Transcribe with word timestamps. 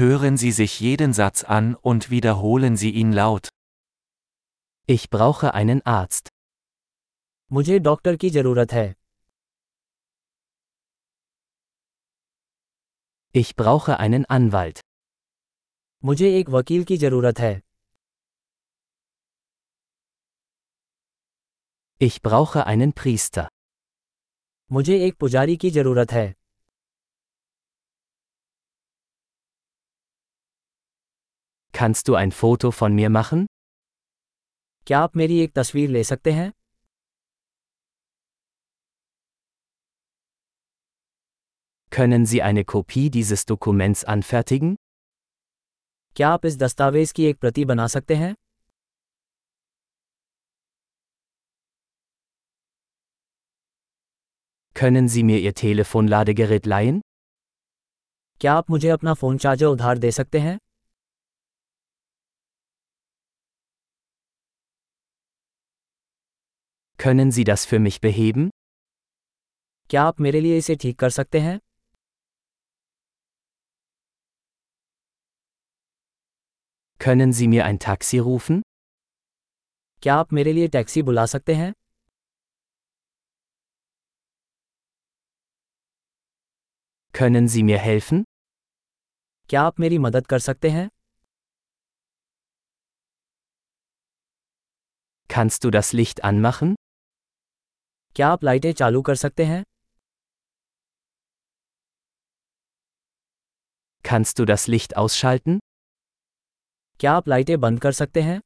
Hören 0.00 0.37
Sie 0.37 0.51
sich 0.51 0.79
jeden 0.79 1.13
Satz 1.13 1.43
an 1.43 1.75
und 1.75 2.09
wiederholen 2.09 2.77
Sie 2.77 2.91
ihn 2.91 3.11
laut. 3.11 3.49
Ich 4.87 5.09
brauche 5.09 5.53
einen 5.53 5.81
Arzt. 5.85 6.29
मुझे 7.51 7.77
doctor 7.79 8.15
की 8.15 8.29
जरूरत 8.29 8.71
है 8.73 8.93
Ich 13.35 13.55
brauche 13.55 13.97
einen 13.99 14.25
Anwalt. 14.37 14.79
मुझे 16.05 16.29
एक 16.39 16.49
वकील 16.49 16.83
की 16.83 16.97
जरूरत 16.97 17.39
है 17.39 17.53
Ich 22.01 22.21
brauche 22.21 22.65
einen 22.65 22.93
Priester. 23.01 23.47
मुझे 24.71 25.05
एक 25.05 25.17
पुजारी 25.19 25.57
की 25.57 25.71
जरूरत 25.71 26.11
है 26.11 26.33
Kannst 31.74 32.08
du 32.08 32.14
ein 32.14 32.32
Foto 32.32 32.70
von 32.70 32.94
mir 32.94 33.10
machen? 33.10 33.46
क्या 34.86 34.98
आप 35.00 35.16
मेरी 35.16 35.38
एक 35.40 35.52
तस्वीर 35.54 35.88
ले 35.90 36.02
सकते 36.04 36.32
हैं 36.32 36.50
Können 41.92 42.26
Sie 42.26 42.42
eine 42.42 42.64
Kopie 42.64 43.10
dieses 43.10 43.46
Dokuments 43.46 44.04
anfertigen? 44.04 44.76
क्या 46.16 46.28
आप 46.28 46.46
इस 46.46 46.56
दस्तावेज 46.58 47.12
की 47.12 47.24
एक 47.24 47.38
प्रति 47.40 47.64
बना 47.64 47.86
सकते 47.86 48.14
हैं 48.16 48.34
Können 54.76 55.08
Sie 55.08 55.22
mir 55.22 55.40
Ihr 55.40 55.54
Telefonladegerät 55.54 56.66
leihen? 56.66 57.00
क्या 58.40 58.54
आप 58.54 58.70
मुझे 58.70 58.88
अपना 58.88 59.14
फ़ोन 59.14 59.38
चार्जर 59.38 59.66
उधार 59.66 59.98
दे 59.98 60.10
सकते 60.12 60.38
हैं 60.38 60.58
Können 67.00 67.30
Sie 67.30 67.44
das 67.44 67.64
für 67.66 67.78
mich 67.78 68.00
beheben? 68.00 68.50
क्या 69.90 70.02
आप 70.02 70.20
मेरे 70.20 70.40
लिए 70.40 70.56
इसे 70.58 70.74
ठीक 70.82 70.98
कर 70.98 71.10
सकते 71.10 71.40
हैं 71.40 71.58
Können 76.98 77.32
Sie 77.32 77.48
mir 77.48 77.64
ein 77.64 77.78
Taxi 77.78 78.18
rufen? 78.28 78.62
क्या 80.02 80.14
आप 80.14 80.32
मेरे 80.32 80.52
लिए 80.52 80.68
टैक्सी 80.76 81.02
बुला 81.02 81.24
सकते 81.34 81.54
हैं 81.54 81.72
Können 87.14 87.48
Sie 87.48 87.62
mir 87.62 87.78
helfen? 87.78 88.24
क्या 89.50 89.62
आप 89.62 89.80
मेरी 89.80 89.98
मदद 89.98 90.26
कर 90.26 90.38
सकते 90.48 90.70
हैं 90.70 90.88
Kannst 95.36 95.64
du 95.64 95.70
das 95.70 95.92
Licht 95.92 96.24
anmachen? 96.24 96.74
क्या 98.16 98.28
आप 98.28 98.44
लाइटें 98.44 98.72
चालू 98.72 99.00
कर 99.02 99.14
सकते 99.22 99.44
हैं 99.44 99.62
Kannst 104.04 104.38
du 104.38 104.44
das 104.50 104.64
Licht 104.72 104.92
ausschalten? 105.02 105.58
क्या 107.00 107.12
आप 107.12 107.28
लाइटें 107.28 107.58
बंद 107.60 107.80
कर 107.80 107.92
सकते 107.92 108.22
हैं 108.22 108.40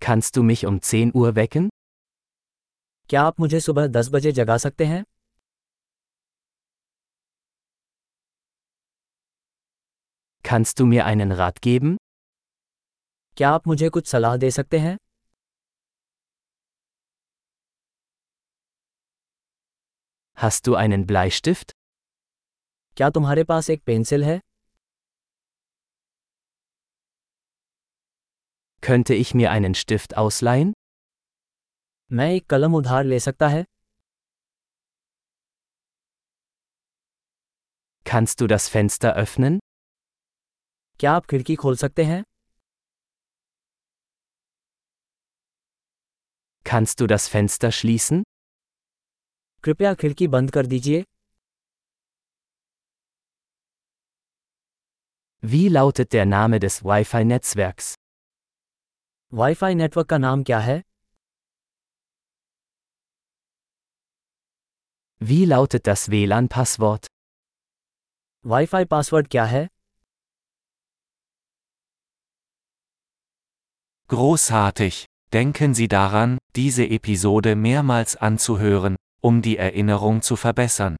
Kannst 0.00 0.36
du 0.36 0.42
mich 0.50 0.64
um 0.70 0.78
10 0.80 1.12
Uhr 1.20 1.32
wecken? 1.40 1.68
क्या 3.10 3.22
आप 3.22 3.40
मुझे 3.40 3.60
सुबह 3.60 3.86
दस 3.96 4.08
बजे 4.12 4.32
जगा 4.32 4.56
सकते 4.66 4.84
हैं 4.84 5.04
Kannst 10.44 10.78
du 10.80 10.86
mir 10.86 11.04
einen 11.06 11.32
Rat 11.40 11.60
geben? 11.66 11.96
क्या 13.36 13.50
आप 13.50 13.66
मुझे 13.66 13.88
कुछ 13.88 14.06
सलाह 14.08 14.36
दे 14.36 14.50
सकते 14.50 14.78
हैं 14.78 14.96
Hast 20.42 20.66
du 20.66 20.74
einen 20.74 21.06
Bleistift? 21.06 21.72
क्या 22.96 23.08
तुम्हारे 23.10 23.44
पास 23.44 23.70
एक 23.70 23.82
पेंसिल 23.86 24.24
है 24.24 24.40
Könnte 28.82 29.14
ich 29.14 29.34
mir 29.34 29.50
einen 29.50 29.74
Stift 29.74 30.16
ausleihen? 30.22 30.72
मैं 32.12 32.30
एक 32.32 32.46
कलम 32.50 32.74
उधार 32.74 33.04
ले 33.04 33.18
सकता 33.20 33.48
है 33.48 33.64
Kannst 38.10 38.40
du 38.40 38.46
das 38.54 38.68
Fenster 38.74 39.12
öffnen? 39.24 39.58
क्या 41.00 41.12
आप 41.12 41.26
खिड़की 41.30 41.54
खोल 41.64 41.76
सकते 41.76 42.04
हैं 42.04 42.22
Kannst 46.64 47.00
du 47.00 47.06
das 47.06 47.28
Fenster 47.34 47.72
schließen? 47.72 48.22
कृपया 49.64 49.94
खिड़की 50.00 50.28
बंद 50.36 50.50
कर 50.56 50.66
दीजिए 50.66 51.04
Wie 55.42 55.68
lautet 55.68 56.12
der 56.12 56.24
Name 56.26 56.58
des 56.64 56.76
Wi-Fi-Netzwerks? 56.90 57.94
Wifi 59.32 59.74
network 59.74 60.08
का 60.08 60.18
नाम 60.18 60.42
क्या 60.50 60.58
है 60.68 60.80
Wie 65.20 65.44
lautet 65.52 65.86
das 65.88 66.08
WLAN-Passwort? 66.14 67.06
Wifi 68.44 68.84
password 68.84 69.28
क्या 69.30 69.44
है 69.54 69.66
Großartig! 74.08 75.04
Denken 75.32 75.74
Sie 75.74 75.88
daran, 75.88 76.38
diese 76.56 76.84
Episode 76.98 77.54
mehrmals 77.56 78.16
anzuhören, 78.16 78.96
um 79.21 79.41
die 79.41 79.57
Erinnerung 79.57 80.21
zu 80.21 80.35
verbessern. 80.35 80.95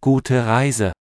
Gute 0.00 0.46
Reise! 0.46 0.94